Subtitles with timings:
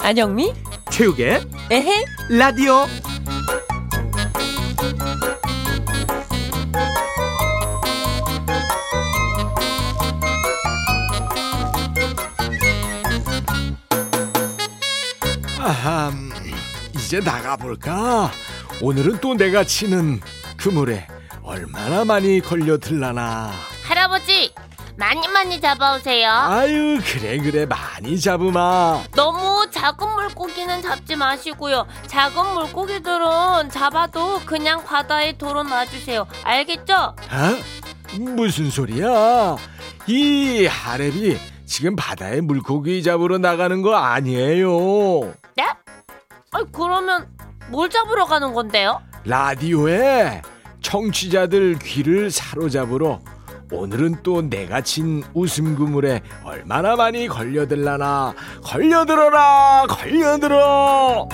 [0.00, 0.52] 안영미?
[0.90, 2.04] 체육의 에헤?
[2.28, 2.84] 라디오
[17.06, 18.32] 이제 나가볼까?
[18.82, 20.20] 오늘은 또 내가 치는
[20.56, 21.06] 그물에
[21.40, 23.52] 얼마나 많이 걸려들라나
[23.84, 24.52] 할아버지
[24.96, 26.28] 많이 많이 잡아오세요.
[26.28, 31.86] 아유 그래 그래 많이 잡으마 너무 작은 물고기는 잡지 마시고요.
[32.08, 36.26] 작은 물고기들은 잡아도 그냥 바다에 도로 놔주세요.
[36.42, 36.92] 알겠죠?
[36.92, 38.16] 어?
[38.18, 39.54] 무슨 소리야?
[40.08, 45.32] 이 하랩이 지금 바다에 물고기 잡으러 나가는 거 아니에요.
[46.56, 46.62] 네?
[46.62, 47.28] 아 그러면
[47.68, 49.00] 뭘 잡으러 가는 건데요?
[49.24, 50.40] 라디오에
[50.80, 53.20] 청취자들 귀를 사로잡으러
[53.72, 61.28] 오늘은 또 내가 친 웃음 그물에 얼마나 많이 걸려들라나 걸려들어라 걸려들어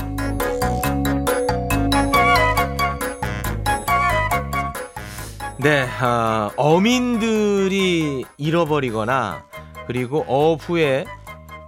[5.59, 9.45] 네, 어, 어민들이 잃어버리거나
[9.87, 11.05] 그리고 어후에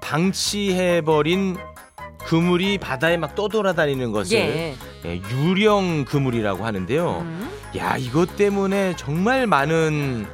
[0.01, 1.57] 방치해버린
[2.27, 4.77] 그물이 바다에 막 떠돌아다니는 것을 예.
[5.05, 7.19] 예, 유령 그물이라고 하는데요.
[7.21, 7.51] 음.
[7.77, 10.27] 야, 이것 때문에 정말 많은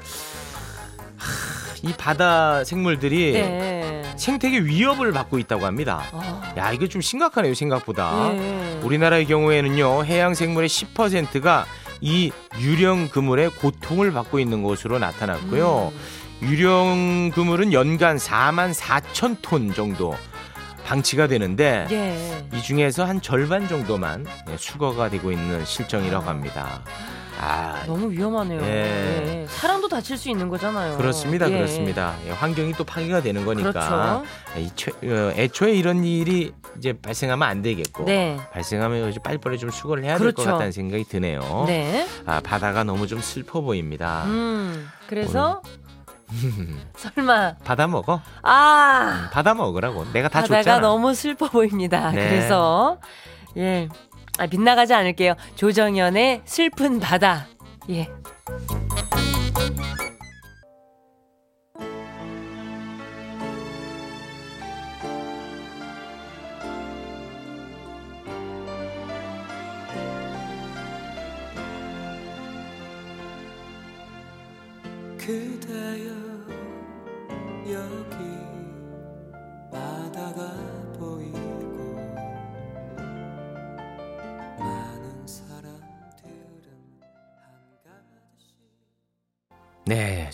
[1.16, 4.02] 하, 이 바다 생물들이 네.
[4.16, 6.02] 생태계 위협을 받고 있다고 합니다.
[6.12, 6.42] 어.
[6.58, 8.32] 야, 이거 좀 심각하네요, 생각보다.
[8.34, 8.80] 예.
[8.82, 11.66] 우리나라의 경우에는요 해양 생물의 10%가
[12.00, 12.30] 이
[12.60, 15.92] 유령 그물의 고통을 받고 있는 것으로 나타났고요.
[15.92, 16.20] 음.
[16.42, 20.16] 유령 그물은 연간 4만 4천 톤 정도
[20.90, 22.44] 방치가 되는데 예.
[22.52, 26.82] 이 중에서 한 절반 정도만 예, 수거가 되고 있는 실정이라고 합니다.
[27.40, 28.60] 아 너무 위험하네요.
[28.62, 28.66] 예.
[28.66, 29.46] 예.
[29.48, 30.96] 사람도 다칠 수 있는 거잖아요.
[30.98, 31.54] 그렇습니다, 예.
[31.54, 32.16] 그렇습니다.
[32.26, 34.24] 예, 환경이 또 파괴가 되는 거니까 그렇죠.
[34.58, 38.36] 이 최- 어, 애초에 이런 일이 이제 발생하면 안 되겠고 네.
[38.52, 40.50] 발생하면 빨리빨리 좀 수거를 해야 될것 그렇죠.
[40.50, 41.66] 같다는 생각이 드네요.
[41.68, 42.04] 네.
[42.26, 44.24] 아 바다가 너무 좀 슬퍼 보입니다.
[44.26, 44.88] 음.
[45.06, 45.62] 그래서
[46.96, 48.20] 설마 바다 먹어.
[48.42, 50.10] 아 바다 먹으라고.
[50.12, 50.78] 내가 다 줬잖아.
[50.80, 52.10] 너무 슬퍼 보입니다.
[52.10, 52.28] 네.
[52.28, 52.98] 그래서
[53.56, 53.88] 예.
[54.38, 55.34] 아, 빗나가지 않을게요.
[55.56, 57.46] 조정연의 슬픈 바다.
[57.90, 58.08] 예.
[75.80, 76.12] 그대여
[77.72, 78.14] 여기
[79.72, 80.52] 바다가
[80.98, 81.32] 보이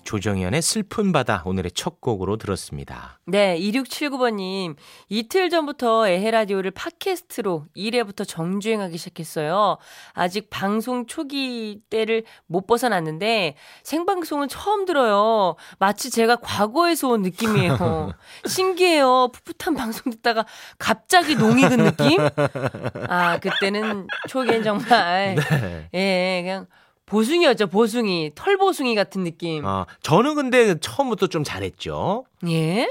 [0.06, 3.18] 조정현의 슬픈 바다 오늘의 첫 곡으로 들었습니다.
[3.26, 4.76] 네, 2679번님.
[5.08, 9.76] 이틀 전부터 에헤라디오를 팟캐스트로 1회부터 정주행하기 시작했어요.
[10.12, 15.56] 아직 방송 초기 때를 못 벗어났는데 생방송은 처음 들어요.
[15.78, 18.12] 마치 제가 과거에서 온 느낌이에요.
[18.46, 19.30] 신기해요.
[19.32, 20.46] 풋풋한 방송 듣다가
[20.78, 22.20] 갑자기 농익은 느낌?
[23.08, 25.34] 아, 그때는 초기엔 정말.
[25.50, 25.88] 네.
[25.94, 26.66] 예, 그냥
[27.06, 28.32] 보숭이였죠, 보숭이.
[28.34, 29.64] 털보숭이 같은 느낌.
[29.64, 32.24] 어, 저는 근데 처음부터 좀 잘했죠.
[32.48, 32.88] 예?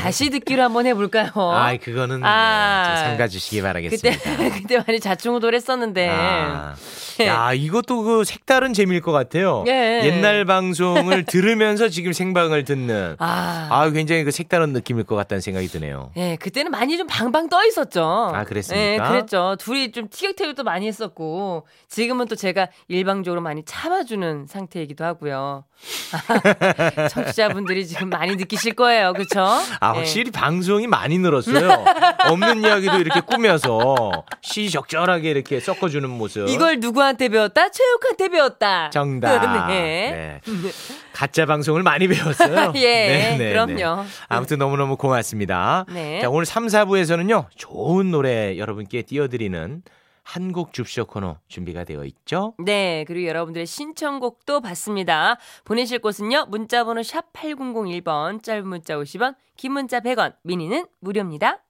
[0.00, 1.30] 다시 듣기로 한번 해볼까요?
[1.36, 2.26] 아, 그거는 어?
[2.26, 2.82] 아.
[2.82, 4.48] 네, 좀 삼가 주시기 그때 바라겠습니다.
[4.54, 6.08] 그때 많이 자충우돌 했었는데.
[6.08, 6.74] 아,
[7.20, 9.64] 야, 이것도 그 색다른 재미일 것 같아요.
[9.68, 10.02] 예.
[10.04, 13.16] 옛날 방송을 들으면서 지금 생방을 듣는.
[13.18, 13.68] 아.
[13.70, 16.10] 아, 굉장히 그 색다른 느낌일 것 같다는 생각이 드네요.
[16.16, 18.30] 예, 그때는 많이 좀 방방 떠 있었죠.
[18.34, 18.86] 아, 그랬습니까?
[18.86, 19.56] 예, 그랬죠.
[19.58, 25.64] 둘이 좀 티격태격도 많이 했었고, 지금은 또 제가 일방적으로 많이 참아주는 상태이기도 하고요.
[27.10, 29.12] 청취자분들이 지금 많이 느끼실 거예요.
[29.12, 29.44] 그 쵸?
[29.80, 29.98] 아, 예.
[29.98, 31.84] 확실히 방송이 많이 늘었어요.
[32.30, 36.48] 없는 이야기도 이렇게 꾸며서 시적절하게 이렇게 섞어주는 모습.
[36.48, 37.68] 이걸 누구한테 배웠다?
[37.70, 38.90] 체육한테 배웠다.
[38.90, 39.36] 정답.
[39.68, 40.40] 네.
[40.44, 40.70] 네.
[41.12, 42.72] 가짜 방송을 많이 배웠어요.
[42.76, 44.02] 예, 네, 네, 그럼요.
[44.02, 44.08] 네.
[44.28, 45.84] 아무튼 너무너무 고맙습니다.
[45.92, 46.20] 네.
[46.20, 49.82] 자, 오늘 3, 4부에서는요, 좋은 노래 여러분께 띄워드리는
[50.26, 52.54] 한곡 줍쇼 코너 준비가 되어 있죠.
[52.58, 55.38] 네, 그리고 여러분들의 신청곡도 받습니다.
[55.64, 56.46] 보내실 곳은요.
[56.48, 61.62] 문자 번호 샵 8001번, 짧은 문자 50원, 긴 문자 100원, 미니는 무료입니다.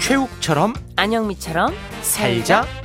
[0.00, 2.81] 최욱처럼 안영미처럼 살자.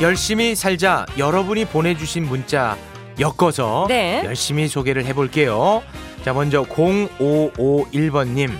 [0.00, 2.76] 열심히 살자 여러분이 보내주신 문자
[3.18, 4.22] 엮어서 네.
[4.24, 5.82] 열심히 소개를 해볼게요.
[6.22, 8.50] 자 먼저 0551번님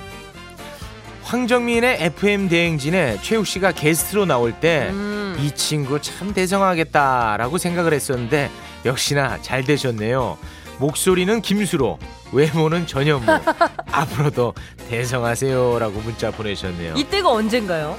[1.23, 5.51] 황정민의 FM 대행진에 최욱 씨가 게스트로 나올 때이 음.
[5.55, 8.51] 친구 참 대성하겠다라고 생각을 했었는데
[8.85, 10.39] 역시나 잘 되셨네요.
[10.79, 11.99] 목소리는 김수로,
[12.33, 13.27] 외모는 전현무.
[13.91, 14.55] 앞으로도
[14.89, 16.95] 대성하세요라고 문자 보내셨네요.
[16.97, 17.97] 이때가 언젠가요?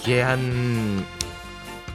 [0.00, 1.04] 이게 한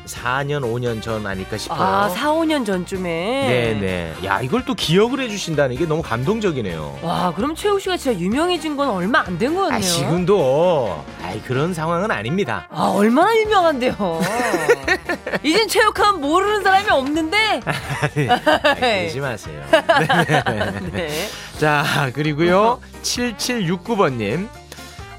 [0.06, 1.80] 4년 5년 전 아닐까 싶어요.
[1.80, 3.02] 아, 4, 5년 전쯤에.
[3.04, 4.14] 네 네.
[4.28, 7.00] 야 이걸 또 기억을 해 주신다는 게 너무 감동적이네요.
[7.02, 9.78] 와, 그럼 최욱 씨가 진짜 유명해진 건 얼마 안 된 거였네요.
[9.78, 12.68] 아 지금도 아이 그런 상황은 아닙니다.
[12.70, 13.96] 아, 얼마나 유명한데요.
[15.44, 17.62] 이젠 최욱하면 모르는 사람이 없는데.
[17.66, 19.62] 아이, 그러지 마세요.
[20.92, 21.28] 네.
[21.58, 24.50] 자 그리고요 7769번 님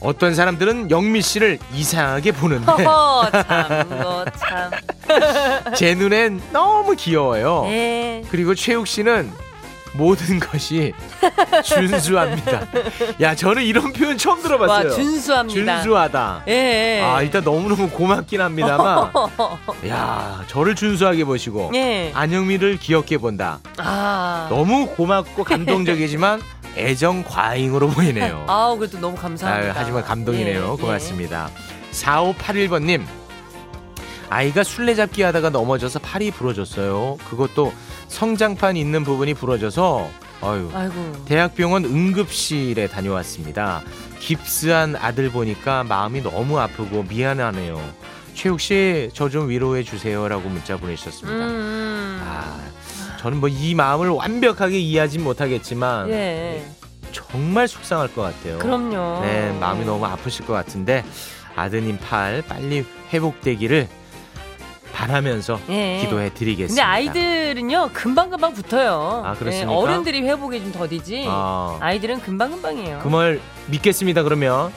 [0.03, 4.71] 어떤 사람들은 영미 씨를 이상하게 보는데 허허, 참, 거 참.
[5.77, 7.63] 제 눈엔 너무 귀여워요.
[7.67, 8.23] 네.
[8.31, 9.31] 그리고 최욱 씨는
[9.95, 10.93] 모든 것이
[11.65, 12.67] 준수합니다.
[13.21, 14.89] 야 저는 이런 표현 처음 들어봤어요.
[14.89, 15.77] 와, 준수합니다.
[15.77, 16.45] 준수하다.
[16.49, 17.03] 예, 예.
[17.03, 19.11] 아 일단 너무너무 고맙긴 합니다만
[19.89, 22.11] 야 저를 준수하게 보시고 예.
[22.15, 23.59] 안영미를 기억해 본다.
[23.79, 24.47] 아.
[24.51, 26.41] 너무 고맙고 감동적이지만
[26.77, 28.45] 애정 과잉으로 보이네요.
[28.49, 29.67] 아우, 그래도 너무 감사합니다.
[29.69, 30.77] 아유, 하지만 감동이네요.
[30.79, 31.51] 예, 고맙습니다.
[31.93, 33.07] 4581번 님.
[34.31, 37.19] 아이가 술래잡기 하다가 넘어져서 팔이 부러졌어요.
[37.29, 37.75] 그것도
[38.13, 40.09] 성장판 있는 부분이 부러져서
[40.43, 40.69] 아유.
[40.73, 40.77] 예.
[40.77, 41.25] 아이고.
[41.25, 43.83] 대학병원 응급실에 다녀왔습니다.
[44.21, 47.81] 깁스한 아들 보니까 마음이 너무 아프고 미안하네요.
[48.35, 51.47] 최욱 씨, 저 좀 위로해 주세요라고 문자 보내셨습니다.
[51.47, 52.21] 음.
[52.25, 52.61] 아,
[53.19, 56.65] 저는 뭐 이 마음을 완벽하게 이해하진 못하겠지만 예.
[57.13, 58.59] 정말 속상할 것 같아요.
[58.59, 59.21] 그럼요.
[59.25, 61.05] 네, 마음이 너무 아프실 것 같은데
[61.57, 63.89] 아드님 팔 빨리 회복되기를
[65.07, 65.99] 바라면서 예.
[66.01, 66.87] 기도해 근데 드리겠습니다.
[66.89, 69.23] 아이들은요 금방 금방 붙어요.
[69.25, 69.73] 아, 그렇습니까?
[69.73, 71.25] 예, 어른들이 회복에 좀 더디지.
[71.29, 73.01] 아, 아이들은 금방 금방이에요.
[73.03, 74.23] 그 말 믿겠습니다.
[74.23, 74.73] 그러면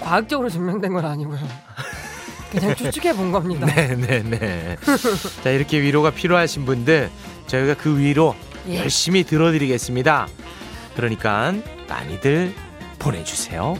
[0.00, 1.38] 과학적으로 증명된 건 아니고요.
[2.50, 3.66] 그냥 추측해 본 겁니다.
[3.66, 4.76] 네, 네, 네.
[5.44, 7.10] 자 이렇게 위로가 필요하신 분들
[7.46, 8.34] 저희가 그 위로
[8.68, 8.78] 예.
[8.80, 10.26] 열심히 들어드리겠습니다.
[10.96, 11.52] 그러니까
[11.88, 12.54] 많이들
[12.98, 13.76] 보내주세요.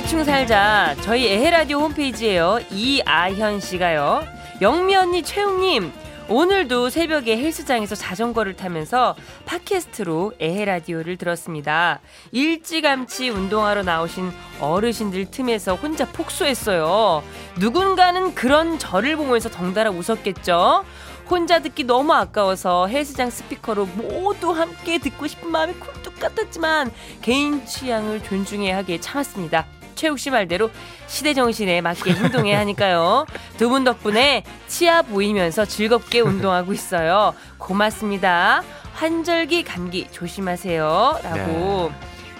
[0.00, 0.94] 대충 살자.
[1.00, 2.60] 저희 에헤라디오 홈페이지에요.
[2.70, 4.24] 이아현 씨가요.
[4.60, 5.92] 영미 언니 최웅님.
[6.28, 11.98] 오늘도 새벽에 헬스장에서 자전거를 타면서 팟캐스트로 에헤라디오를 들었습니다.
[12.30, 14.30] 일찌감치 운동하러 나오신
[14.60, 17.24] 어르신들 틈에서 혼자 폭소했어요.
[17.58, 20.84] 누군가는 그런 저를 보면서 덩달아 웃었겠죠?
[21.28, 28.22] 혼자 듣기 너무 아까워서 헬스장 스피커로 모두 함께 듣고 싶은 마음이 굴뚝 같았지만 개인 취향을
[28.22, 29.66] 존중해야 하기에 참았습니다.
[29.98, 30.70] 최욱 씨 말대로
[31.08, 33.26] 시대 정신에 맞게 행동해야 하니까요.
[33.58, 37.34] 두 분 덕분에 치아 보이면서 즐겁게 운동하고 있어요.
[37.58, 38.62] 고맙습니다.
[38.94, 41.18] 환절기 감기 조심하세요.
[41.22, 41.92] 라고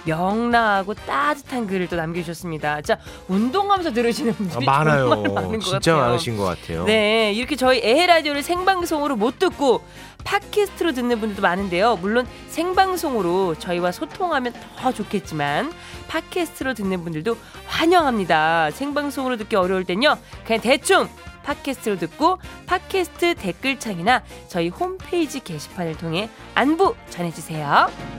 [0.09, 2.81] 명랑하고 따뜻한 글을 또 남겨주셨습니다.
[2.83, 5.11] 자, 운동하면서 들으시는 아, 분들이 많아요.
[5.11, 5.97] 정말 많은 것 진짜 같아요.
[5.99, 6.85] 많으신 것 같아요.
[6.85, 9.83] 네, 이렇게 저희 에헤 라디오를 생방송으로 못 듣고
[10.25, 11.97] 팟캐스트로 듣는 분들도 많은데요.
[11.97, 15.73] 물론 생방송으로 저희와 소통하면 더 좋겠지만
[16.09, 18.71] 팟캐스트로 듣는 분들도 환영합니다.
[18.73, 20.19] 생방송으로 듣기 어려울 땐요.
[20.45, 21.09] 그냥 대충
[21.45, 28.18] 팟캐스트로 듣고 팟캐스트 댓글창이나 저희 홈페이지 게시판을 통해 안부 전해주세요.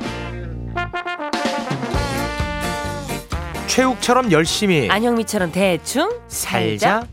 [3.69, 7.07] 최욱처럼 열심히 안영미처럼 대충 살자.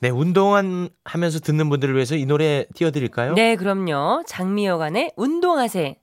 [0.00, 3.34] 네, 운동한 하면서 듣는 분들을 위해서 이 노래 띄워드릴까요?
[3.34, 4.22] 네, 그럼요.
[4.26, 5.96] 장미여관의 운동하세.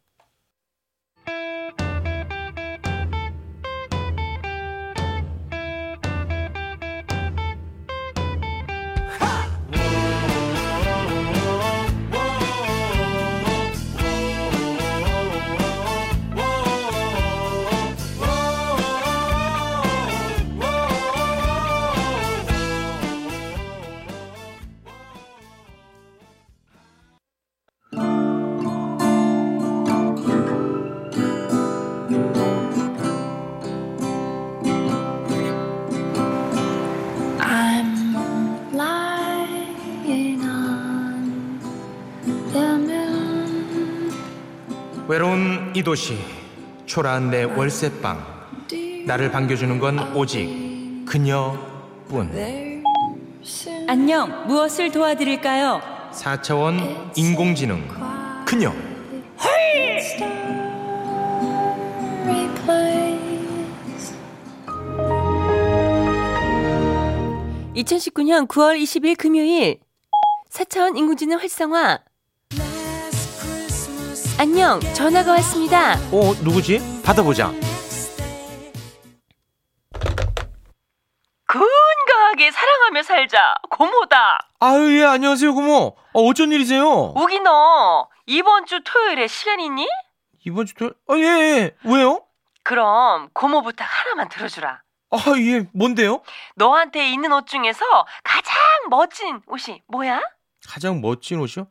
[45.80, 46.20] 이 도시
[46.86, 48.22] 초라한 내 월세방
[49.06, 52.84] 나를 반겨주는 건 오직 그녀뿐.
[53.88, 55.80] 안녕 무엇을 도와드릴까요?
[56.12, 57.88] 4차원 인공지능
[58.46, 58.74] 그녀.
[67.74, 69.80] (2019년 9월 20일) 금요일
[70.50, 72.09] 4차원 인공지능 활성화.
[74.40, 75.96] 안녕 전화가 왔습니다.
[76.14, 76.80] 어, 누구지?
[77.04, 77.52] 받아보자.
[81.46, 84.48] 건강하게 사랑하며 살자 고모다.
[84.62, 85.98] 아유, 예, 안녕하세요, 고모.
[86.14, 87.14] 어, 어쩐 일이세요?
[87.18, 89.86] 우기 너 이번 주 토요일에 시간 있니?
[90.46, 90.94] 이번 주 토요일?
[91.10, 91.76] 아, 예, 예.
[91.84, 92.22] 왜요?
[92.64, 94.82] 그럼 고모 부탁 하나만 들어주라.
[95.12, 96.22] 아, 예, 뭔데요?
[96.56, 97.84] 너한테 있는 옷 중에서
[98.24, 98.56] 가장
[98.90, 100.22] 멋진 옷이 뭐야?
[100.66, 101.68] 가장 멋진 옷이요?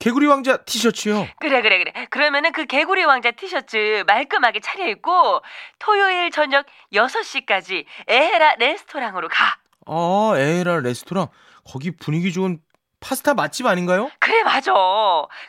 [0.00, 1.28] 개구리 왕자 티셔츠요.
[1.40, 2.06] 그래 그래 그래.
[2.08, 5.42] 그러면은 그 개구리 왕자 티셔츠 말끔하게 차려입고
[5.78, 6.64] 토요일 저녁
[6.94, 9.58] 6시까지 에헤라 레스토랑으로 가.
[9.86, 11.28] 아, 에라 레스토랑.
[11.70, 12.58] 거기 분위기 좋은
[13.00, 14.10] 파스타 맛집 아닌가요?
[14.18, 14.72] 그래 맞아.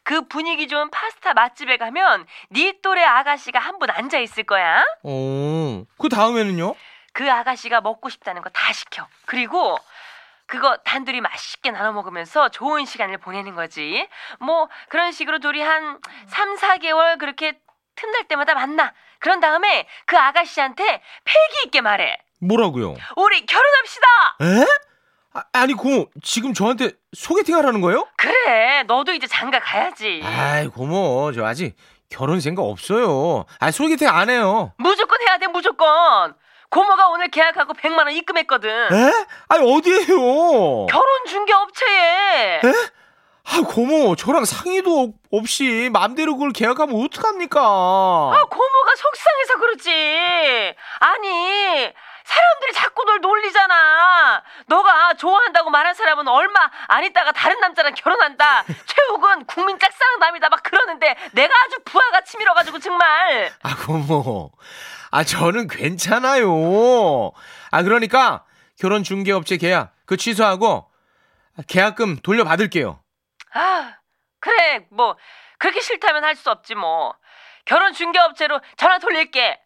[0.03, 4.84] 그 분위기 좋은 파스타 맛집에 가면 네 또래 아가씨가 한 분 앉아 있을 거야.
[5.03, 6.75] 어, 그 다음에는요?
[7.13, 9.08] 그 아가씨가 먹고 싶다는 거 다 시켜.
[9.25, 9.77] 그리고
[10.51, 14.05] 그거 단둘이 맛있게 나눠 먹으면서 좋은 시간을 보내는 거지.
[14.41, 17.58] 뭐 그런 식으로 둘이 한 3, 4개월 그렇게
[17.96, 18.93] 틈날 때마다 만나.
[19.20, 22.17] 그런 다음에 그 아가씨한테 패기 있게 말해.
[22.41, 22.96] 뭐라고요?
[23.15, 24.08] 우리 결혼합시다.
[24.41, 24.65] 에?
[25.34, 28.05] 아, 아니, 고모, 지금 저한테 소개팅 하라는 거예요?
[28.17, 28.84] 그래.
[28.84, 30.22] 너도 이제 장가 가야지.
[30.25, 31.77] 아이, 고모, 저 아직
[32.10, 33.46] 결혼 생각 없어요.
[33.60, 34.74] 아, 소개팅 안 해요.
[34.75, 35.48] 무조건 해야 돼.
[35.48, 36.36] 무조건.
[36.72, 38.70] 고모가 오늘 계약하고 100만 원 입금했거든.
[38.70, 39.25] 에?
[39.50, 40.86] 아니, 어디에요?
[40.88, 42.56] 결혼 중개 업체에.
[42.56, 42.62] 에?
[43.44, 47.60] 아, 고모, 저랑 상의도 없- 없이 맘대로 그걸 계약하면 어떡합니까?
[47.62, 50.75] 아, 고모가 속상해서 그렇지.
[51.00, 51.94] 아니,
[52.31, 54.43] 사람들이 자꾸 널 놀리잖아.
[54.67, 58.63] 너가 좋아한다고 말한 사람은 얼마 안 있다가 다른 남자랑 결혼한다.
[58.85, 60.50] 최욱은 국민 짝사랑 남이다.
[60.50, 63.51] 막 그러는데 내가 아주 부하가 치밀어가지고 정말.
[63.63, 64.51] 아, 고모.
[65.11, 67.31] 아, 저는 괜찮아요.
[67.71, 68.45] 아, 그러니까
[68.79, 70.89] 결혼 중개업체 계약 그 취소하고
[71.67, 73.00] 계약금 돌려받을게요.
[73.53, 73.95] 아,
[74.39, 74.85] 그래.
[74.91, 75.17] 뭐,
[75.57, 77.13] 그렇게 싫다면 할 수 없지 뭐.
[77.65, 79.61] 결혼 중개업체로 전화 돌릴게.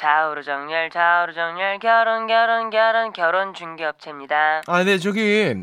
[0.00, 4.62] 좌우로 정렬, 좌우로 정렬, 결혼, 결혼, 결혼, 결혼 중개업체입니다.
[4.66, 5.54] 아, 네, 저기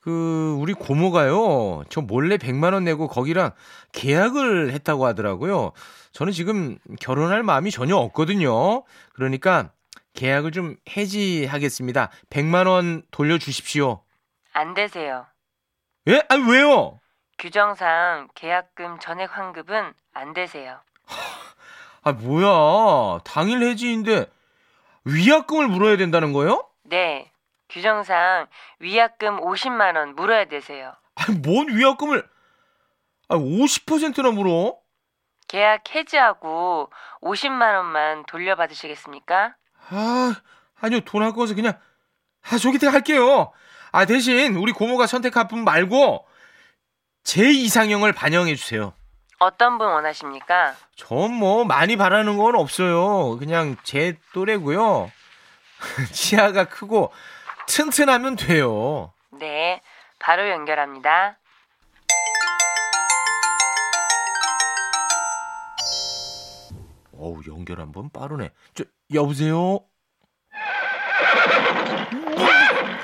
[0.00, 1.84] 그 우리 고모가요.
[1.88, 3.52] 저 몰래 100만 원 내고 거기랑
[3.92, 5.70] 계약을 했다고 하더라고요.
[6.10, 8.82] 저는 지금 결혼할 마음이 전혀 없거든요.
[9.14, 9.70] 그러니까
[10.14, 12.10] 계약을 좀 해지하겠습니다.
[12.30, 14.02] 100만 원 돌려 주십시오.
[14.54, 15.24] 안 되세요.
[16.08, 16.20] 예?
[16.28, 16.98] 아니 왜요?
[17.38, 20.80] 규정상 계약금 전액 환급은 안 되세요.
[22.08, 23.20] 아, 뭐야.
[23.24, 24.24] 당일 해지인데
[25.04, 26.66] 위약금을 물어야 된다는 거예요?
[26.84, 27.30] 네.
[27.68, 28.46] 규정상
[28.78, 30.94] 위약금 50만 원 물어야 되세요.
[31.16, 32.26] 아니, 뭔 위약금을
[33.28, 34.78] 아, 50%나 물어?
[35.48, 39.54] 계약 해지하고 50만 원만 돌려받으시겠습니까?
[39.90, 40.34] 아,
[40.80, 41.00] 아니요.
[41.00, 41.78] 돈 아까워서 그냥
[42.50, 43.52] 아, 소개팅 할게요.
[43.92, 46.26] 아, 대신 우리 고모가 선택한 분 말고
[47.22, 48.94] 제 이상형을 반영해 주세요.
[49.38, 50.74] 어떤 분 원하십니까?
[50.96, 53.36] 전 뭐 많이 바라는 건 없어요.
[53.38, 55.10] 그냥 제 또래고요.
[56.12, 57.12] 치아가 크고
[57.66, 59.12] 튼튼하면 돼요.
[59.30, 59.80] 네.
[60.18, 61.36] 바로 연결합니다.
[67.12, 68.50] 어우, 연결 한번 빠르네.
[68.74, 69.80] 저, 여보세요?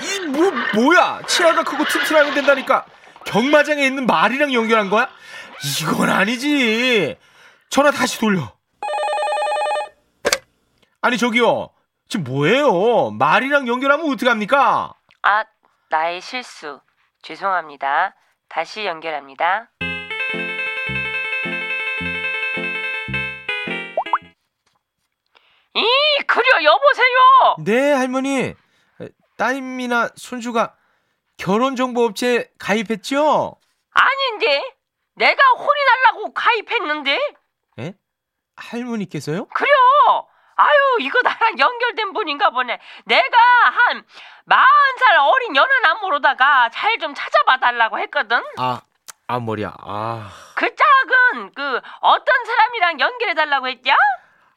[0.01, 1.21] 이, 뭐, 뭐야?
[1.27, 2.87] 치아가 크고 튼튼하면 된다니까.
[3.27, 5.09] 경마장에 있는 말이랑 연결한 거야?
[5.81, 7.17] 이건 아니지.
[7.71, 8.53] 전화 다시 돌려.
[11.01, 11.71] 아니, 저기요.
[12.09, 13.11] 지금 뭐예요?
[13.11, 14.95] 말이랑 연결하면 어떡합니까?
[15.23, 15.45] 아,
[15.91, 16.81] 나의 실수.
[17.23, 18.15] 죄송합니다.
[18.49, 19.71] 다시 연결합니다.
[25.77, 25.85] 이,
[26.27, 27.57] 그려, 여보세요!
[27.65, 28.55] 네, 할머니.
[29.37, 30.75] 따님이나 손주가
[31.37, 33.57] 결혼정보업체에 가입했죠?
[33.93, 34.75] 아닌데?
[35.17, 37.19] 내가 혼이 날라고 가입했는데?
[37.81, 37.95] 예?
[38.57, 39.47] 할머니께서요?
[39.47, 39.71] 그려!
[40.57, 42.79] 아유, 이거 나랑 연결된 분인가 보네.
[43.07, 44.05] 내가 한
[44.45, 44.65] 마흔
[45.01, 48.41] 살 어린 연하 남모로다가 잘 좀 찾아봐 달라고 했거든?
[48.59, 48.81] 아,
[49.27, 49.75] 아, 머리야.
[49.81, 50.31] 아.
[50.55, 53.97] 그 짝은 그 어떤 사람이랑 연결해 달라고 했냐?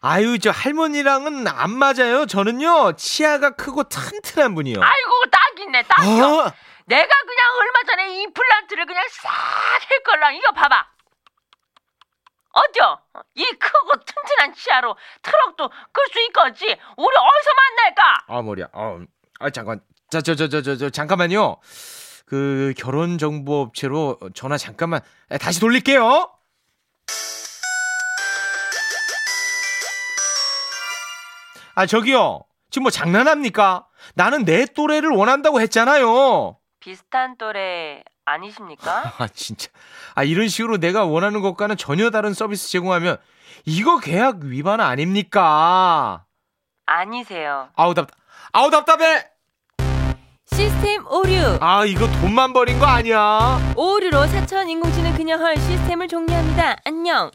[0.02, 2.28] 아유, 저 할머니랑은 안 맞아요.
[2.28, 4.80] 저는요, 치아가 크고 튼튼한 분이요.
[4.80, 6.24] 아이고, 딱이네, 딱이요.
[6.26, 6.52] 어?
[6.88, 9.30] 내가 그냥 얼마 전에 임플란트를 그냥 싹
[9.92, 10.88] 했걸랑 이거 봐봐.
[12.54, 13.00] 어때요?
[13.36, 16.66] 이 크고 튼튼한 치아로 트럭도 끌 수 있겠지?
[16.96, 18.26] 우리 어디서 만날까?
[18.28, 18.68] 아, 머리야.
[18.72, 19.00] 아,
[19.40, 19.82] 아 잠깐.
[20.10, 21.58] 자, 저, 저, 저, 저, 저, 잠깐만요.
[22.26, 26.32] 그 결혼 정보 업체로 전화 잠깐만 에, 다시 돌릴게요.
[31.76, 32.46] 아, 저기요.
[32.72, 33.88] 지금 뭐 장난합니까?
[34.16, 36.58] 나는 내 또래를 원한다고 했잖아요.
[36.88, 39.12] 비슷한 또래 아니십니까?
[39.20, 39.70] 아, 진짜.
[40.16, 43.18] 아, 이런 식으로 내가 원하는 것과는 전혀 다른 서비스 제공하면
[43.66, 46.24] 이거 계약 위반 아닙니까?
[46.86, 47.68] 아니세요.
[47.76, 48.08] 아우, 답,
[48.54, 49.26] 아우, 답답해!
[50.46, 51.58] 시스템 오류.
[51.60, 53.60] 아, 이거 돈만 버린 거 아니야?
[53.76, 56.78] 오류로 사천 인공지능 그냥 헐 시스템을 종료합니다.
[56.86, 57.32] 안녕.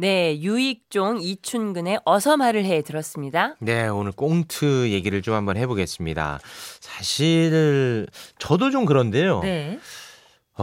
[0.00, 3.56] 네, 유익종 이춘근의 어서 말을 해 들었습니다.
[3.58, 6.40] 네, 오늘 꽁트 얘기를 좀 한번 해보겠습니다.
[6.80, 8.06] 사실,
[8.38, 9.40] 저도 좀 그런데요.
[9.40, 9.78] 네.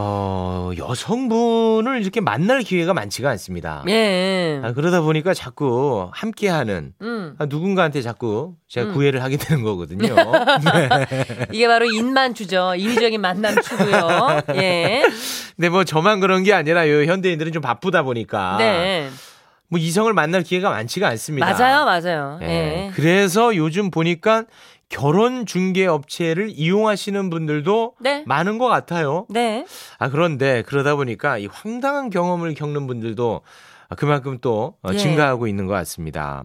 [0.00, 3.82] 어, 여성분을 이렇게 만날 기회가 많지가 않습니다.
[3.88, 4.60] 예.
[4.62, 7.34] 아, 그러다 보니까 자꾸 함께하는 음.
[7.36, 8.94] 아, 누군가한테 자꾸 제가 음.
[8.94, 10.14] 구애를 하게 되는 거거든요.
[10.14, 11.46] 네.
[11.50, 12.76] 이게 바로 인만추죠.
[12.76, 14.42] 인위적인 만남 추고요.
[14.54, 15.02] 예.
[15.56, 19.10] 근데 뭐 저만 그런 게 아니라 요 현대인들은 좀 바쁘다 보니까 네.
[19.66, 21.52] 뭐 이성을 만날 기회가 많지가 않습니다.
[21.52, 22.38] 맞아요, 맞아요.
[22.42, 22.46] 예.
[22.46, 22.90] 예.
[22.94, 24.44] 그래서 요즘 보니까
[24.88, 28.24] 결혼 중개 업체를 이용하시는 분들도 네.
[28.26, 29.26] 많은 것 같아요.
[29.28, 29.66] 네.
[29.98, 33.42] 아 그런데 그러다 보니까 이 황당한 경험을 겪는 분들도
[33.96, 34.96] 그만큼 또 어, 예.
[34.96, 36.44] 증가하고 있는 것 같습니다.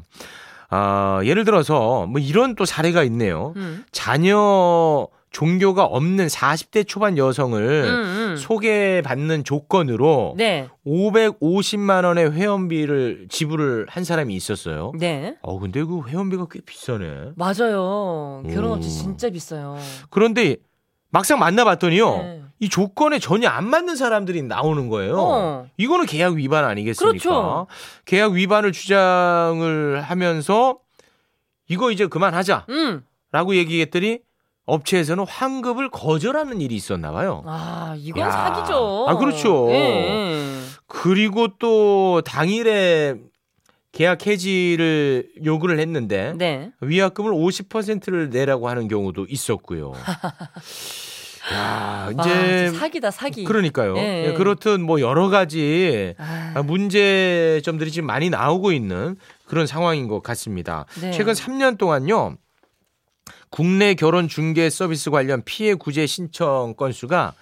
[0.69, 3.53] 아, 예를 들어서 뭐 이런 또 사례가 있네요.
[3.57, 3.85] 음.
[3.91, 7.89] 자녀 종교가 없는 40대 초반 여성을 음,
[8.31, 8.37] 음.
[8.37, 10.69] 소개받는 조건으로 네.
[10.85, 14.93] 550만 원의 회원비를 지불을 한 사람이 있었어요.
[14.97, 15.35] 네.
[15.41, 17.31] 어 근데 그 회원비가 꽤 비싸네.
[17.35, 18.43] 맞아요.
[18.47, 18.91] 결혼업체 오.
[18.91, 19.77] 진짜 비싸요.
[20.11, 20.57] 그런데
[21.09, 22.17] 막상 만나봤더니요.
[22.17, 22.41] 네.
[22.59, 25.17] 이 조건에 전혀 안 맞는 사람들이 나오는 거예요.
[25.17, 25.67] 어.
[25.77, 27.11] 이거는 계약 위반 아니겠습니까?
[27.11, 27.67] 그렇죠.
[28.05, 30.77] 계약 위반을 주장을 하면서
[31.67, 33.03] 이거 이제 그만하자라고 음.
[33.51, 34.19] 얘기했더니
[34.65, 37.43] 업체에서는 환급을 거절하는 일이 있었나 봐요.
[37.45, 38.31] 아, 이건 야.
[38.31, 39.05] 사기죠.
[39.07, 39.69] 아, 그렇죠.
[39.71, 40.57] 예.
[40.87, 43.15] 그리고 또 당일에
[43.91, 46.71] 계약 해지를 요구를 했는데 네.
[46.81, 49.93] 위약금을 50%를 내라고 하는 경우도 있었고요.
[51.53, 53.43] 야, 와, 이제 진짜 사기다, 사기.
[53.43, 53.97] 그러니까요.
[53.97, 54.27] 예.
[54.27, 60.85] 예, 그렇듯 뭐 여러 가지 아, 문제점들이 지금 많이 나오고 있는 그런 상황인 것 같습니다.
[61.01, 61.11] 네.
[61.11, 62.37] 최근 3년 동안요.
[63.53, 67.35] 국내 결혼 중개 서비스 관련 피해 구제 신청 건수가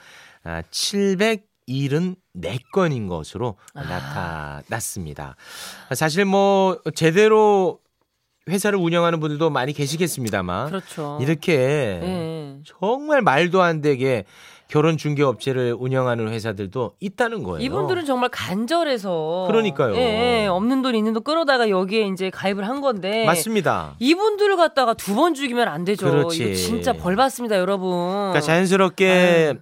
[0.43, 3.81] 774건인 것으로 아.
[3.81, 5.37] 나타났습니다.
[5.95, 7.79] 사실 뭐 제대로
[8.49, 11.17] 회사를 운영하는 분들도 많이 계시겠습니다만 그렇죠.
[11.21, 12.57] 이렇게 예.
[12.65, 14.25] 정말 말도 안 되게
[14.71, 17.59] 결혼 중개 업체를 운영하는 회사들도 있다는 거예요.
[17.59, 19.93] 이분들은 정말 간절해서 그러니까요.
[19.95, 20.47] 예, 예.
[20.47, 23.95] 없는 돈 있는 돈 끌어다가 여기에 이제 가입을 한 건데 맞습니다.
[23.99, 26.09] 이분들을 갖다가 두 번 죽이면 안 되죠.
[26.09, 26.43] 그렇지.
[26.45, 27.89] 이거 진짜 벌 받습니다, 여러분.
[27.91, 29.57] 그러니까 자연스럽게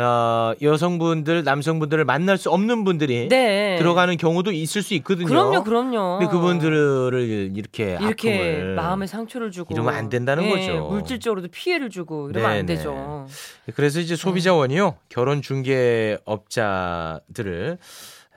[0.00, 3.74] 어, 여성분들, 남성분들을 만날 수 없는 분들이 네.
[3.78, 5.26] 들어가는 경우도 있을 수 있거든요.
[5.26, 6.18] 그럼요, 그럼요.
[6.20, 10.86] 근데 그분들을 이렇게 이렇게 마음에 상처를 주고 이러면 안 된다는 예, 거죠.
[10.88, 12.76] 물질적으로도 피해를 주고 이러면 안 네네.
[12.76, 13.26] 되죠.
[13.74, 17.78] 그래서 이제 소비자원이요 결혼 중개업자들을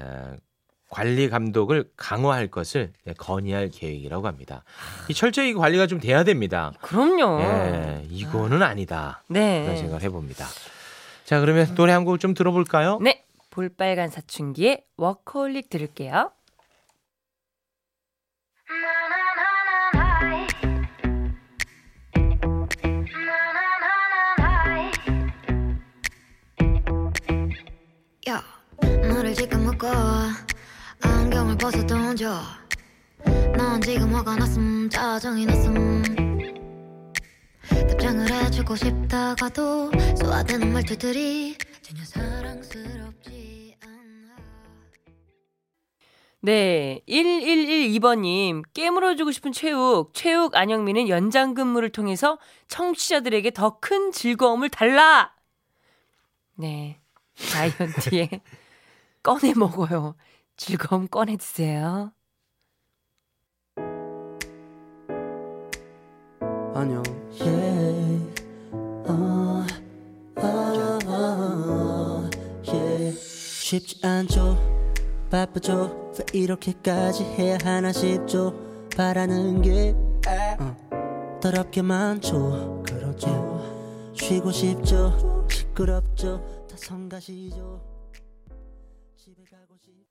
[0.02, 0.06] 에,
[0.90, 4.64] 관리 감독을 강화할 것을 네, 건의할 계획이라고 합니다.
[5.10, 6.74] 이 철저히 관리가 좀 돼야 됩니다.
[6.82, 7.40] 그럼요.
[7.42, 9.22] 예, 이거는 아니다.
[9.28, 9.76] 그런 네.
[9.78, 10.48] 생각을 해봅니다.
[11.32, 13.00] 자 그러면 노래 한곡좀 들어볼까요?
[13.00, 13.24] 네.
[13.52, 16.30] 볼빨간 사춘기의 워커홀릭 들을게요.
[28.28, 28.44] 야,
[29.08, 29.88] 너를 지금 묶어
[31.02, 32.42] 안경을 벗어 던져
[33.56, 36.21] 넌 지금 화가 났음 짜증이 났음
[37.76, 44.36] 답장을 해주고 싶다가도 소화되는 말투들이 전혀 사랑스럽지 않아
[46.42, 47.02] 네.
[47.08, 50.14] 1112번님, 깨물어주고 싶은 최욱.
[50.14, 55.34] 최욱 안영민은 연장 근무를 통해서 청취자들에게 더 큰 즐거움을 달라!
[56.56, 57.00] 네.
[57.36, 58.42] 자이언티에
[59.24, 60.16] 꺼내 먹어요.
[60.58, 62.12] 즐거움 꺼내 드세요.
[66.74, 67.04] 안녕.
[69.08, 69.66] 어,
[70.36, 72.30] 아,
[72.68, 73.12] 예.
[73.12, 74.58] 쉽지 않죠.
[75.30, 76.02] 바쁘죠.
[76.20, 78.54] 왜 이렇게까지 해야 하나 싶죠
[78.96, 79.96] 바라는 게
[80.60, 87.82] 어, 더럽게 많죠 그렇죠 쉬고 싶죠 시끄럽죠 다 성가시죠
[89.16, 90.06] 집에 가고 싶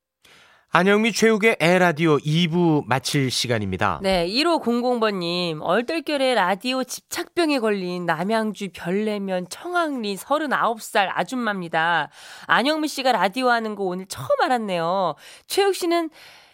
[0.73, 3.99] 안영미 최욱의 에라디오 2부 마칠 시간입니다.
[4.05, 12.09] 네, 1500번님, 얼떨결에 라디오 집착병에 걸린 남양주 별내면 청학리 39살 아줌마입니다.
[12.47, 15.17] 안영미 씨가 라디오 하는 거 오늘 처음 알았네요.
[15.49, 16.09] 최욱 씨는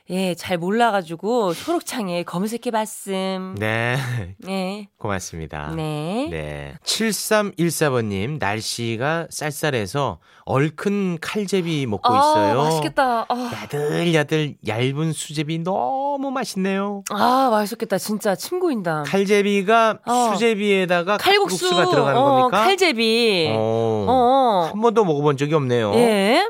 [0.08, 3.56] 예, 잘 몰라가지고 초록창에 검색해 봤음.
[3.58, 3.96] 네,
[4.38, 4.88] 네.
[4.98, 5.72] 고맙습니다.
[5.74, 6.28] 네.
[6.30, 6.74] 네.
[6.84, 12.62] 7314번님, 날씨가 쌀쌀해서 얼큰 칼제비 먹고 아, 있어요.
[12.62, 13.26] 맛있겠다.
[13.28, 17.02] 아, 야들야들 얇은 수제비 너무 맛있네요.
[17.10, 17.98] 아, 맛있겠다.
[17.98, 19.02] 진짜 침 고인다.
[19.06, 20.30] 칼제비가 어.
[20.34, 21.68] 수제비에다가 칼국수.
[21.68, 22.62] 칼국수가 들어가는 어, 겁니까?
[22.62, 23.48] 칼제비.
[23.50, 24.06] 어.
[24.08, 24.70] 어.
[24.72, 25.92] 한 번도 먹어본 적이 없네요.
[25.94, 26.46] 예.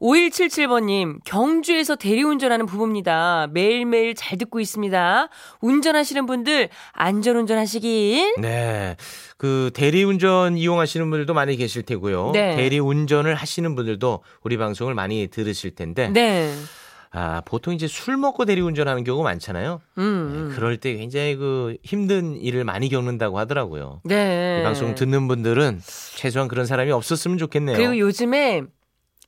[0.00, 3.48] 5177번님, 경주에서 대리운전하는 부부입니다.
[3.52, 5.28] 매일매일 잘 듣고 있습니다.
[5.60, 8.34] 운전하시는 분들, 안전운전 하시길.
[8.40, 8.96] 네.
[9.36, 12.30] 그 대리운전 이용하시는 분들도 많이 계실 테고요.
[12.32, 12.56] 네.
[12.56, 16.08] 대리운전을 하시는 분들도 우리 방송을 많이 들으실 텐데.
[16.08, 16.52] 네.
[17.12, 19.80] 아, 보통 이제 술 먹고 대리운전하는 경우가 많잖아요.
[19.98, 20.48] 음, 음.
[20.48, 24.00] 네, 그럴 때 굉장히 그 힘든 일을 많이 겪는다고 하더라고요.
[24.04, 24.60] 네.
[24.60, 25.80] 이 방송 듣는 분들은
[26.14, 27.76] 최소한 그런 사람이 없었으면 좋겠네요.
[27.76, 28.62] 그리고 요즘에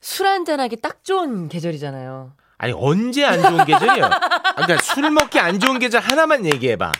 [0.02, 2.32] 술 한잔하기 딱 좋은 계절이잖아요.
[2.58, 4.04] 아니 언제 안 좋은 계절이에요?
[4.04, 6.92] 아, 그러니까 술 먹기 안 좋은 계절 하나만 얘기해봐.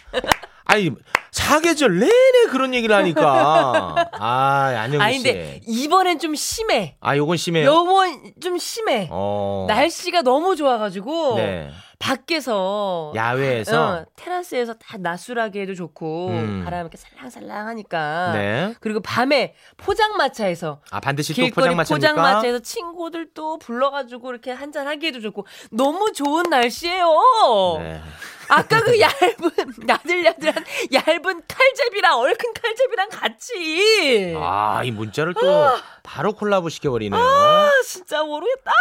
[0.64, 0.90] 아니
[1.32, 5.24] 사계절 내내 그런 얘기를 하니까 아 안영미 아니, 씨.
[5.24, 6.96] 근데 이번엔 좀 심해.
[7.00, 7.66] 아 요건 심해요.
[7.66, 9.08] 요번 좀 심해.
[9.10, 9.66] 어.
[9.68, 11.36] 날씨가 너무 좋아가지고.
[11.36, 11.70] 네.
[12.02, 16.62] 밖에서 야외에서 어, 테라스에서 다 낮술하게 해도 좋고 음.
[16.64, 18.74] 바람 이렇게 살랑살랑 하니까 네.
[18.80, 22.12] 그리고 밤에 포장마차에서 아 반드시 또 포장마차입니까?
[22.12, 27.06] 포장마차에서 친구들 또 불러가지고 이렇게 한잔 하기에도 좋고 너무 좋은 날씨예요.
[27.78, 28.00] 네.
[28.48, 29.50] 아까 그 얇은
[29.88, 35.70] 야들야들한 얇은 칼제비랑 얼큰 칼제비랑 같이 아, 아, 이 문자를 또
[36.02, 37.22] 바로 콜라보 시켜버리네요.
[37.86, 38.72] 진짜 모르겠다.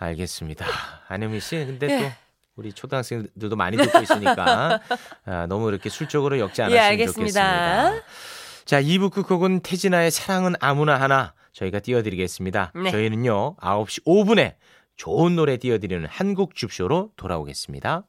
[0.00, 0.66] 알겠습니다.
[1.08, 1.98] 안영미 씨, 근데 예.
[2.02, 2.27] 또
[2.58, 4.80] 우리 초등학생들도 많이 듣고 있으니까
[5.24, 7.82] 아, 너무 이렇게 술적으로 엮지 예, 않았으면 알겠습니다.
[7.84, 8.04] 좋겠습니다.
[8.64, 12.72] 자, 2부 끝곡은 태진아의 사랑은 아무나 하나 저희가 띄워드리겠습니다.
[12.74, 12.90] 네.
[12.90, 14.56] 저희는요, 9시 5분에
[14.96, 18.02] 좋은 노래 띄워드리는 한국 줍쇼로 돌아오겠습니다.